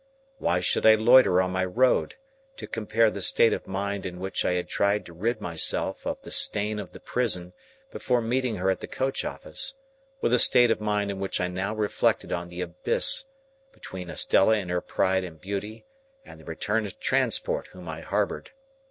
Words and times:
Why 0.39 0.61
should 0.61 0.83
I 0.87 0.95
loiter 0.95 1.39
on 1.43 1.51
my 1.51 1.63
road, 1.63 2.15
to 2.57 2.65
compare 2.65 3.11
the 3.11 3.21
state 3.21 3.53
of 3.53 3.67
mind 3.67 4.03
in 4.03 4.19
which 4.19 4.43
I 4.43 4.53
had 4.53 4.67
tried 4.67 5.05
to 5.05 5.13
rid 5.13 5.39
myself 5.39 6.07
of 6.07 6.19
the 6.23 6.31
stain 6.31 6.79
of 6.79 6.91
the 6.91 6.99
prison 6.99 7.53
before 7.91 8.19
meeting 8.19 8.55
her 8.55 8.71
at 8.71 8.79
the 8.79 8.87
coach 8.87 9.23
office, 9.23 9.75
with 10.19 10.31
the 10.31 10.39
state 10.39 10.71
of 10.71 10.81
mind 10.81 11.11
in 11.11 11.19
which 11.19 11.39
I 11.39 11.47
now 11.49 11.75
reflected 11.75 12.31
on 12.31 12.49
the 12.49 12.61
abyss 12.61 13.25
between 13.73 14.09
Estella 14.09 14.57
in 14.57 14.69
her 14.69 14.81
pride 14.81 15.23
and 15.23 15.39
beauty, 15.39 15.85
and 16.25 16.39
the 16.39 16.45
returned 16.45 16.99
transport 16.99 17.67
whom 17.67 17.87
I 17.87 18.01
harboured? 18.01 18.49